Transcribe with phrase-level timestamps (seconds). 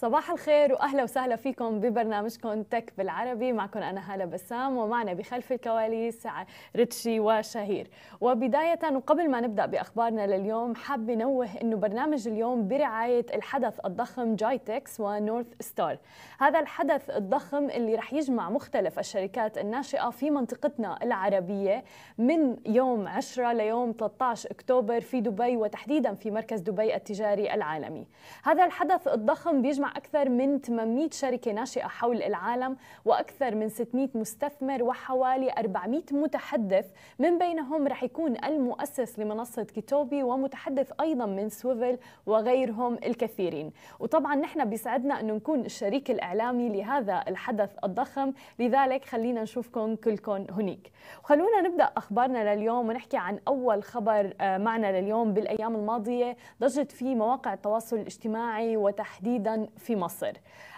[0.00, 3.52] صباح الخير وأهلا وسهلا فيكم ببرنامجكم Tech بالعربي.
[3.52, 6.28] معكم أنا هالة بسام ومعنا بخلف الكواليس
[6.76, 7.90] ريتشي وشهير.
[8.20, 15.00] وبداية وقبل ما نبدأ بأخبارنا لليوم حاب نوه إنه برنامج اليوم برعاية الحدث الضخم GITEX
[15.00, 15.98] و North Star
[16.38, 21.84] هذا الحدث الضخم اللي رح يجمع مختلف الشركات الناشئة في منطقتنا العربية
[22.18, 28.06] من يوم 10 ليوم 13 أكتوبر في دبي وتحديدا في مركز دبي التجاري العالمي.
[28.42, 34.82] هذا الحدث الضخم بيجمع أكثر من 800 شركة ناشئة حول العالم وأكثر من 600 مستثمر
[34.82, 36.86] وحوالي 400 متحدث
[37.18, 43.72] من بينهم رح يكون المؤسس لمنصة Kitopi ومتحدث أيضا من Swvl وغيرهم الكثيرين.
[44.00, 50.92] وطبعا نحن بيسعدنا أنه نكون الشريك الإعلامي لهذا الحدث الضخم لذلك خلينا نشوفكم كلكم هنيك.
[51.22, 56.36] خلونا نبدأ أخبارنا لليوم ونحكي عن أول خبر آه، معنا لليوم بالأيام الماضية.
[56.60, 60.32] ضجت فيه مواقع التواصل الاجتماعي وتحديدا في مصر.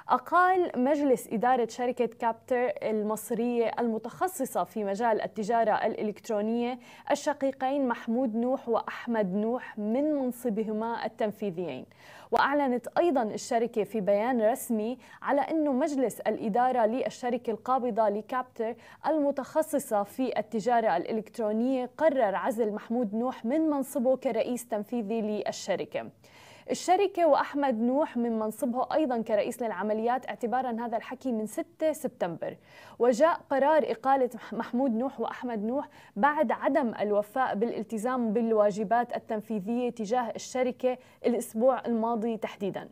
[0.09, 6.79] أقال مجلس إدارة شركة كابتر المصرية المتخصصة في مجال التجارة الإلكترونية
[7.11, 11.87] الشقيقين محمود نوح وأحمد نوح من منصبهما التنفيذيين.
[12.31, 18.75] وأعلنت أيضا الشركة في بيان رسمي على أنه مجلس الإدارة للشركة القابضة لكابتر
[19.07, 26.11] المتخصصة في التجارة الإلكترونية قرر عزل محمود نوح من منصبه كرئيس تنفيذي للشركة.
[26.71, 32.57] الشركة وأحمد نوح من منصبه أيضا كرئيس للعمليات اعتبارا هذا الحكي من 6 سبتمبر.
[32.99, 40.99] وجاء قرار إقالة محمود نوح وأحمد نوح بعد عدم الوفاء بالالتزام بالواجبات التنفيذية تجاه الشركة
[41.27, 42.89] الأسبوع الماضي تحديداً.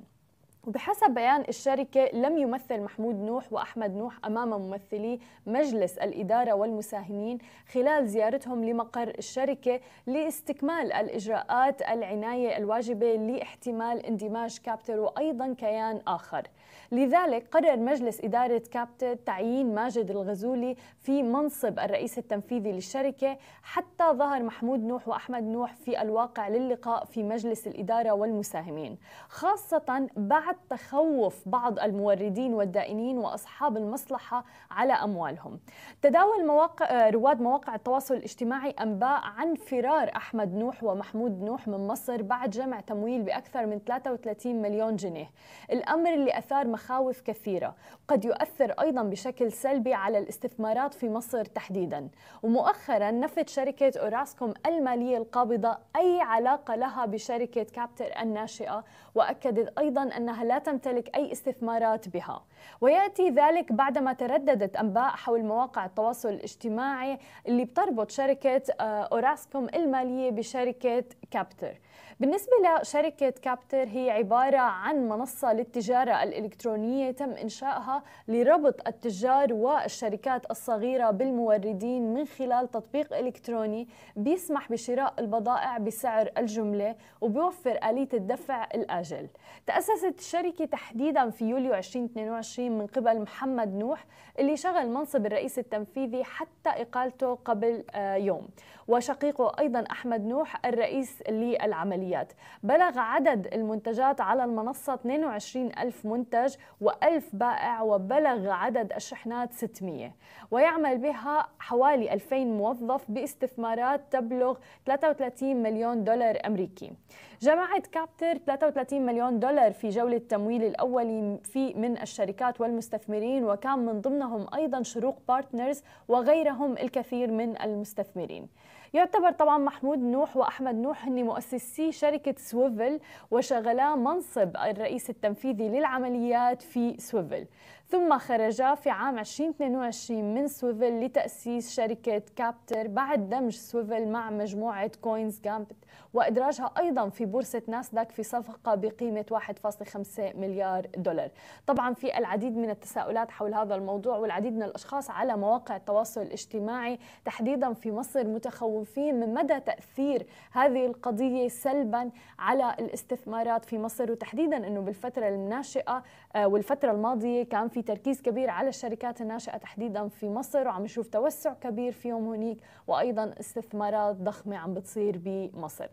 [0.66, 7.39] وبحسب بيان الشركة لم يمثل محمود نوح وأحمد نوح أمام ممثلي مجلس الإدارة والمساهمين
[7.72, 16.43] خلال زيارتهم لمقر الشركة لاستكمال الإجراءات العناية الواجبة لاحتمال اندماج كابتر وأيضا كيان آخر.
[16.92, 23.36] لذلك قرر مجلس إدارة كابتر تعيين ماجد الغزولي في منصب الرئيس التنفيذي للشركة.
[23.62, 30.56] حتى ظهر محمود نوح وأحمد نوح في الواقع للقاء في مجلس الإدارة والمساهمين خاصة بعد
[30.70, 35.60] تخوف بعض الموردين والدائنين وأصحاب المصلحة على أموالهم.
[36.02, 42.22] تداول مواقع رواد مواقع التواصل الاجتماعي أنباء عن فرار أحمد نوح ومحمود نوح من مصر
[42.22, 45.30] بعد جمع تمويل بأكثر من 33 مليون جنيه.
[45.72, 47.74] الأمر اللي أثار مخاوف كثيرة.
[48.08, 52.08] قد يؤثر أيضا بشكل سلبي على الاستثمارات في مصر تحديدا.
[52.42, 58.84] ومؤخرا نفت شركة أوراسكوم المالية القابضة أي علاقة لها بشركة Capiter الناشئة.
[59.15, 62.44] وأكدت أيضا أنها لا تمتلك أي استثمارات بها.
[62.81, 67.19] ويأتي ذلك بعدما ترددت أنباء حول مواقع التواصل الاجتماعي
[67.49, 71.81] اللي بتربط شركة آه، أوراسكوم المالية بشركة كابتر.
[72.20, 81.10] بالنسبة لشركة كابتر هي عبارة عن منصة للتجارة الإلكترونية تم إنشائها لربط التجار والشركات الصغيرة
[81.10, 88.66] بالموردين من خلال تطبيق إلكتروني بيسمح بشراء البضائع بسعر الجملة وبيوفر آلية الدفع
[89.00, 89.28] الآجل
[89.66, 94.05] تأسست الشركة تحديدا في يوليو 2022 من قبل محمد نوح
[94.38, 98.49] اللي شغل منصب الرئيس التنفيذي حتى إقالته قبل آه، يوم.
[98.88, 102.33] وشقيقه أيضا أحمد نوح الرئيس للعمليات.
[102.62, 110.12] بلغ عدد المنتجات على المنصة 22 ألف منتج و1000 بائع وبلغ عدد الشحنات 600
[110.50, 114.56] ويعمل بها حوالي 2000 موظف باستثمارات تبلغ
[114.87, 116.93] 33 مليون دولار أمريكي.
[117.41, 124.00] جمعت كابتر 33 مليون دولار في جولة التمويل الأولي في من الشركات والمستثمرين وكان من
[124.00, 128.48] ضمنهم أيضا شروق بارتنرز وغيرهم الكثير من المستثمرين.
[128.94, 136.62] يعتبر طبعا محمود نوح وأحمد نوح هن مؤسسي شركة Swvl وشغلا منصب الرئيس التنفيذي للعمليات
[136.62, 137.47] في Swvl.
[137.90, 144.90] ثم خرجا في عام 2022 من Swvl لتأسيس شركة Capiter بعد دمج Swvl مع مجموعة
[145.00, 145.76] Queen's Gambit
[146.14, 151.31] وإدراجها أيضا في بورصة ناسداك في صفقة بقيمة 1.5 مليار دولار.
[151.66, 156.98] طبعا في العديد من التساؤلات حول هذا الموضوع والعديد من الأشخاص على مواقع التواصل الاجتماعي
[157.25, 164.56] تحديدا في مصر متخوفين من مدى تأثير هذه القضية سلبا على الاستثمارات في مصر وتحديدا
[164.56, 166.02] أنه بالفترة الناشئة
[166.36, 171.09] آه، والفترة الماضية كان في تركيز كبير على الشركات الناشئة تحديدا في مصر وعم نشوف
[171.09, 175.88] توسع كبير فيهم هنيك وأيضا استثمارات ضخمة عم بتصير بمصر.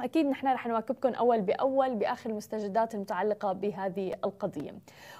[0.00, 4.74] أكيد نحن رح نواكبكم أول بأول بآخر المستجدات المتعلقة بهذه القضية.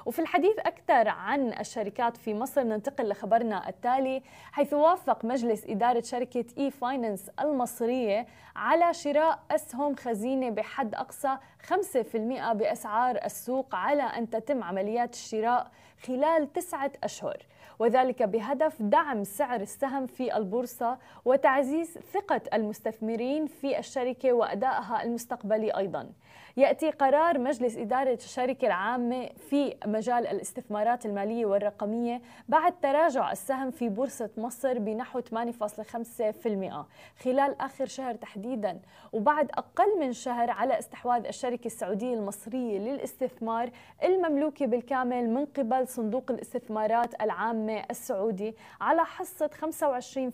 [0.06, 6.44] وفي الحديث أكثر عن الشركات في مصر ننتقل لخبرنا التالي حيث وافق مجلس إدارة شركة
[6.58, 8.26] إي فاينانس المصرية
[8.56, 11.36] على شراء أسهم خزينة بحد أقصى
[11.68, 15.70] 5% بأسعار السوق على أن تتم عمليات الشراء
[16.06, 17.36] خلال تسعة أشهر.
[17.80, 26.12] وذلك بهدف دعم سعر السهم في البورصة وتعزيز ثقة المستثمرين في الشركة وأدائها المستقبلي أيضاً.
[26.56, 33.88] يأتي قرار مجلس إدارة الشركة العامة في مجال الاستثمارات المالية والرقمية بعد تراجع السهم في
[33.88, 36.86] بورصة مصر بنحو 8.5%
[37.24, 38.80] خلال آخر شهر تحديدا
[39.12, 43.70] وبعد أقل من شهر على استحواذ الشركة السعودية المصرية للاستثمار
[44.04, 49.50] المملوكة بالكامل من قبل صندوق الاستثمارات العامة السعودي على حصة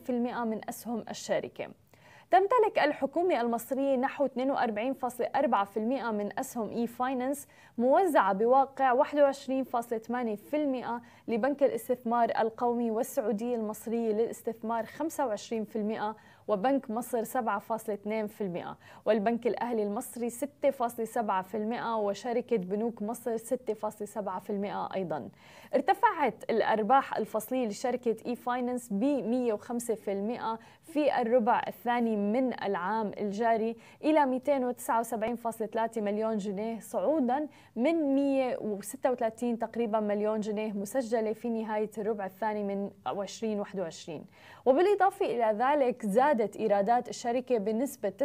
[0.08, 1.68] 25% من أسهم الشركة
[2.30, 7.48] تمتلك الحكومة المصرية نحو 42.4% من أسهم e-finance
[7.78, 9.06] موزعة بواقع 21.8%
[11.28, 14.88] لبنك الاستثمار القومي والسعودية المصرية للاستثمار 25%
[16.48, 21.54] وبنك مصر 7.2% والبنك الأهلي المصري 6.7%
[21.96, 25.28] وشركة بنوك مصر 6.7% أيضا.
[25.74, 29.04] ارتفعت الأرباح الفصلية لشركة e-finance ب
[29.58, 30.58] 105%
[30.92, 37.46] في الربع الثاني من العام الجاري إلى 279.3 مليون جنيه صعودا
[37.76, 44.24] من 136 تقريبا مليون جنيه مسجلة في نهاية الربع الثاني من 2021
[44.66, 46.06] وبالإضافة إلى ذلك
[46.36, 48.12] زادت إيرادات الشركة بنسبة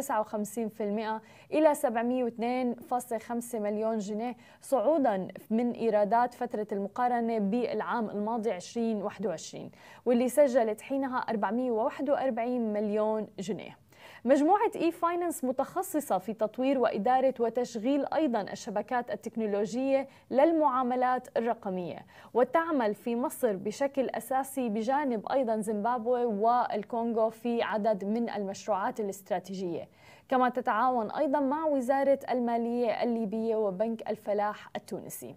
[1.52, 9.70] إلى 702.5 مليون جنيه صعودا من إيرادات فترة المقارنة بالعام الماضي 2021
[10.06, 13.81] واللي سجلت حينها 441 مليون جنيه.
[14.24, 23.56] مجموعة e-finance متخصصة في تطوير وإدارة وتشغيل أيضا الشبكات التكنولوجية للمعاملات الرقمية وتعمل في مصر
[23.56, 29.88] بشكل أساسي بجانب أيضا زيمبابوي والكونغو في عدد من المشروعات الاستراتيجية.
[30.28, 35.36] كما تتعاون أيضا مع وزارة المالية الليبية وبنك الفلاح التونسي.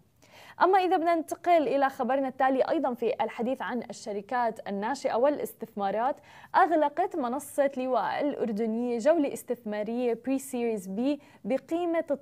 [0.62, 6.16] أما إذا بدنا ننتقل إلى خبرنا التالي أيضا في الحديث عن الشركات الناشئة والاستثمارات
[6.56, 12.20] أغلقت منصة liwwa الأردنية جولة استثمارية pre-Series B بقيمة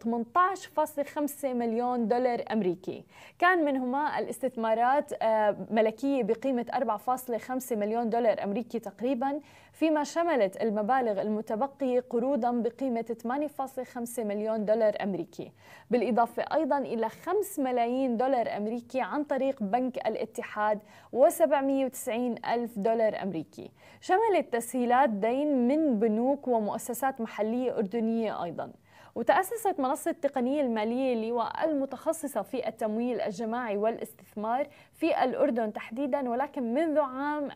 [1.42, 3.04] 18.5 مليون دولار أمريكي.
[3.40, 9.40] كان منهما الاستثمارات آه، ملكية بقيمة 4.5 مليون دولار أمريكي تقريبا
[9.74, 15.52] فيما شملت المبالغ المتبقية قروضا بقيمة 8.5 مليون دولار أمريكي.
[15.92, 20.80] بالإضافة أيضا إلى 5 ملايين دولار أمريكي عن طريق بنك الاتحاد
[21.16, 22.10] و790
[22.50, 23.72] ألف دولار أمريكي.
[24.02, 28.72] شملت تسهيلات دين من بنوك ومؤسسات محلية أردنية أيضاً.
[29.16, 37.00] وتأسست منصة التقنية المالية اللواء المتخصصة في التمويل الجماعي والاستثمار في الأردن تحديدا ولكن منذ
[37.00, 37.50] عام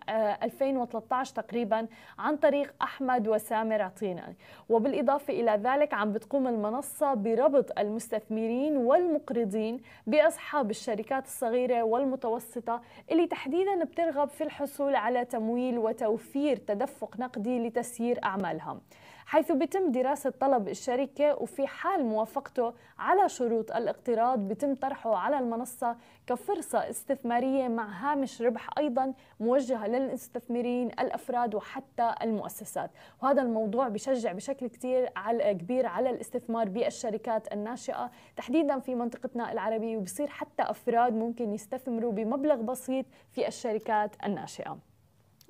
[0.43, 1.87] 2013 آه، تقريبا
[2.19, 4.33] عن طريق أحمد وسامر عطينا
[4.69, 12.81] وبالإضافة إلى ذلك عم بتقوم المنصة بربط المستثمرين والمقرضين بأصحاب الشركات الصغيرة والمتوسطة
[13.11, 18.81] اللي تحديدا بترغب في الحصول على تمويل وتوفير تدفق نقدي لتسيير أعمالهم.
[19.27, 25.95] حيث بيتم دراسة طلب الشركة وفي حال موافقته على شروط الاقتراض بيتم طرحه على المنصة
[26.27, 32.91] كفرصة استثمارية مع هامش ربح أيضا موجهة للمستثمرين الأفراد وحتى المؤسسات.
[33.23, 38.11] وهذا الموضوع بشجع بشكل كتير على كبير على الاستثمار بالشركات الناشئة.
[38.37, 44.77] تحديدا في منطقتنا العربية وبصير حتى أفراد ممكن يستثمروا بمبلغ بسيط في الشركات الناشئة.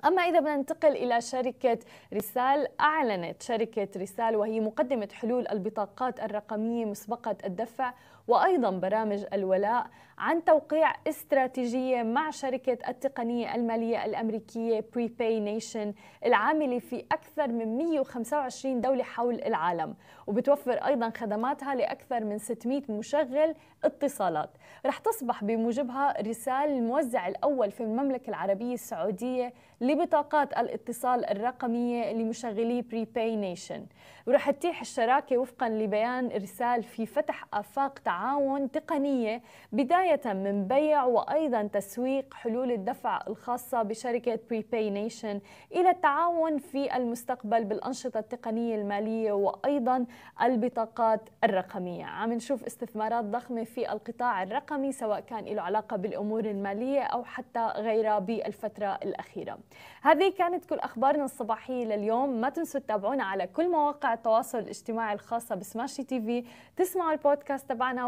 [0.04, 1.78] أما إذا بدنا ننتقل إلى شركة
[2.14, 7.94] رسال أعلنت شركة رسال وهي مقدمة حلول البطاقات الرقمية مسبقة الدفع
[8.28, 9.86] وأيضا برامج الولاء
[10.18, 15.94] عن توقيع استراتيجية مع شركة التقنية المالية الأمريكية Prepay Nation
[16.24, 19.94] العاملة في أكثر من 125 دولة حول العالم
[20.26, 23.54] وبتوفر أيضا خدماتها لأكثر من 600 مشغل
[23.84, 24.50] اتصالات.
[24.86, 33.36] رح تصبح بموجبها رسال الموزع الأول في المملكة العربية السعودية لبطاقات الاتصال الرقمية لمشغلي Prepay
[33.36, 33.86] Nation
[34.26, 41.04] ورح تتيح الشراكة وفقا لبيان رسال في فتح آفاق تعامل تعاون تقنية بداية من بيع
[41.04, 45.40] وأيضا تسويق حلول الدفع الخاصة بشركة Prepay Nation
[45.72, 50.06] إلى التعاون في المستقبل بالأنشطة التقنية المالية وأيضا
[50.42, 52.04] البطاقات الرقمية.
[52.04, 57.66] عم نشوف استثمارات ضخمة في القطاع الرقمي سواء كان له علاقة بالأمور المالية أو حتى
[57.76, 59.58] غيرها بالفترة الأخيرة.
[60.02, 62.40] هذه كانت كل أخبارنا الصباحية لليوم.
[62.40, 66.44] ما تنسوا تتابعونا على كل مواقع التواصل الاجتماعي الخاصة بسماشي تي في.
[66.76, 68.07] تسمعوا البودكاست تبعنا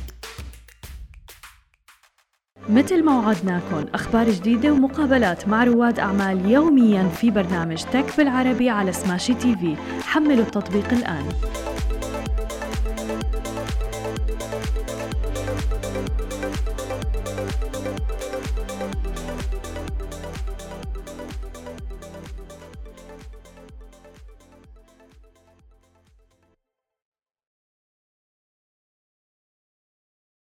[2.69, 8.91] مثل ما وعدناكم أخبار جديدة ومقابلات مع رواد أعمال يوميا في برنامج تك بالعربي على
[8.91, 9.75] سماشي تي في.
[10.03, 11.23] حملوا التطبيق الآن.